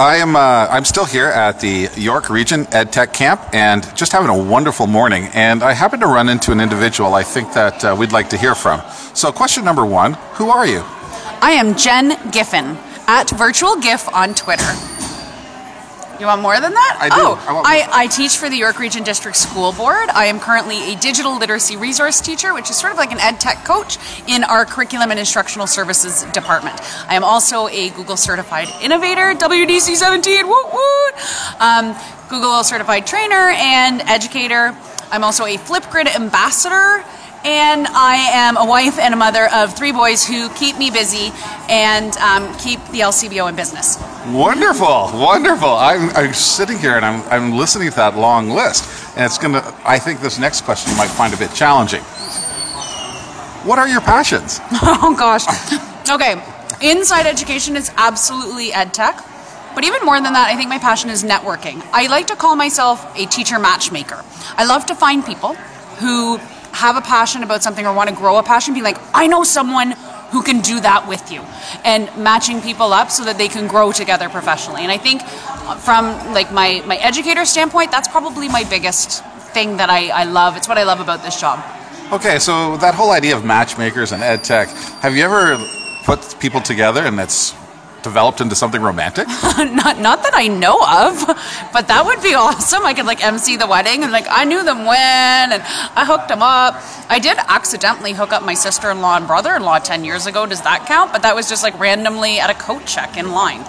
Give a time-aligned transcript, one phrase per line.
[0.00, 0.34] I am.
[0.34, 4.86] Uh, I'm still here at the York Region EdTech Camp, and just having a wonderful
[4.86, 5.24] morning.
[5.34, 8.38] And I happen to run into an individual I think that uh, we'd like to
[8.38, 8.80] hear from.
[9.12, 10.80] So, question number one: Who are you?
[11.42, 12.78] I am Jen Giffen
[13.08, 14.99] at Virtual Giff on Twitter.
[16.20, 16.98] You want more than that?
[17.00, 17.14] I do.
[17.16, 20.10] Oh, I want I, I teach for the York Region District School Board.
[20.10, 23.40] I am currently a digital literacy resource teacher, which is sort of like an ed
[23.40, 23.96] tech coach
[24.28, 26.78] in our curriculum and instructional services department.
[27.08, 31.14] I am also a Google certified innovator, WDC 17, woot woot,
[31.58, 31.96] um,
[32.28, 34.76] Google certified trainer and educator.
[35.10, 37.02] I'm also a Flipgrid ambassador.
[37.42, 41.32] And I am a wife and a mother of three boys who keep me busy
[41.70, 43.98] and um, keep the LCBO in business.
[44.26, 45.70] Wonderful, wonderful.
[45.70, 49.62] I'm, I'm sitting here and I'm, I'm listening to that long list, and it's gonna.
[49.84, 52.02] I think this next question you might find a bit challenging.
[53.64, 54.60] What are your passions?
[54.82, 55.46] Oh gosh.
[56.08, 56.42] Okay.
[56.82, 59.24] Inside education is absolutely ed tech.
[59.74, 61.82] But even more than that, I think my passion is networking.
[61.92, 64.24] I like to call myself a teacher matchmaker.
[64.56, 65.54] I love to find people
[66.00, 66.38] who
[66.80, 69.44] have a passion about something or want to grow a passion, be like, I know
[69.44, 69.92] someone
[70.32, 71.42] who can do that with you.
[71.84, 74.82] And matching people up so that they can grow together professionally.
[74.82, 79.76] And i think uh, from like my, my educator standpoint that's probably my biggest thing
[79.78, 80.56] that I, I love.
[80.56, 81.58] It's what i love about this job.
[82.12, 84.68] Okay, so that whole idea of matchmakers and ed tech,
[85.04, 85.42] have you ever
[86.04, 87.54] put people together and it's
[88.02, 89.28] developed into something romantic?
[89.58, 91.26] not not that I know of,
[91.72, 92.84] but that would be awesome.
[92.84, 95.62] I could like MC the wedding and like I knew them when and
[95.96, 96.76] I hooked them up.
[97.08, 100.46] I did accidentally hook up my sister-in-law and brother-in-law 10 years ago.
[100.46, 101.12] Does that count?
[101.12, 103.64] But that was just like randomly at a coat check in line.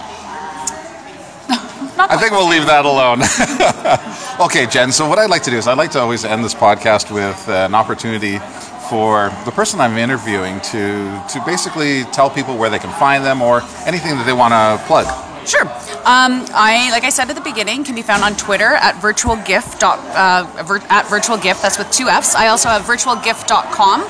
[2.09, 3.21] I think we'll leave that alone.
[4.47, 4.91] okay, Jen.
[4.91, 7.47] So what I'd like to do is I'd like to always end this podcast with
[7.47, 8.39] an opportunity
[8.91, 13.41] for the person I'm interviewing to to basically tell people where they can find them
[13.41, 15.07] or anything that they want to plug.
[15.47, 15.63] Sure.
[16.01, 19.77] Um, I, like I said at the beginning, can be found on Twitter at virtualgiff.
[19.81, 21.61] Uh, vir- at virtualgiff.
[21.61, 22.33] That's with two F's.
[22.33, 24.01] I also have virtualgiff.com,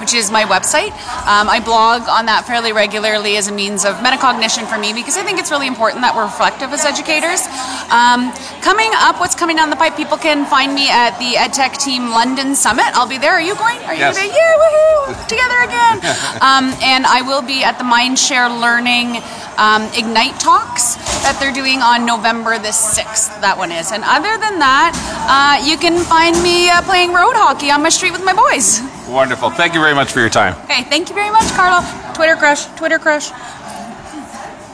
[0.00, 0.92] which is my website.
[1.26, 5.16] Um, I blog on that fairly regularly as a means of metacognition for me because
[5.16, 7.42] I think it's really important that we're reflective as educators.
[7.90, 8.30] Um,
[8.62, 9.96] coming up, what's coming down the pipe?
[9.96, 12.86] People can find me at the EdTech Team London Summit.
[12.94, 13.32] I'll be there.
[13.34, 13.78] Are you going?
[13.90, 14.16] Are you Yes.
[14.16, 14.38] going to be?
[14.38, 15.26] Yeah, woohoo!
[15.26, 15.98] Together again.
[16.46, 19.18] um, and I will be at the Mindshare Learning
[19.60, 23.28] um, Ignite Talks that they're doing on November the 6th.
[23.44, 23.92] That one is.
[23.92, 24.96] And other than that,
[25.28, 28.80] uh, you can find me uh, playing road hockey on my street with my boys.
[29.06, 29.50] Wonderful.
[29.52, 30.56] Thank you very much for your time.
[30.64, 31.84] Okay, thank you very much, Carlo.
[32.16, 33.28] Twitter crush, Twitter crush.